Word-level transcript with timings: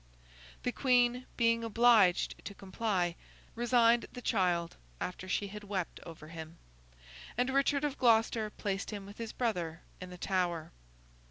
The 0.63 0.71
Queen, 0.71 1.27
being 1.37 1.63
obliged 1.63 2.33
to 2.45 2.55
comply, 2.55 3.15
resigned 3.53 4.07
the 4.11 4.19
child 4.23 4.75
after 4.99 5.29
she 5.29 5.49
had 5.49 5.63
wept 5.63 5.99
over 6.01 6.29
him; 6.29 6.57
and 7.37 7.51
Richard 7.51 7.83
of 7.83 7.99
Gloucester 7.99 8.49
placed 8.49 8.89
him 8.89 9.05
with 9.05 9.19
his 9.19 9.31
brother 9.31 9.81
in 9.99 10.09
the 10.09 10.17
Tower. 10.17 10.71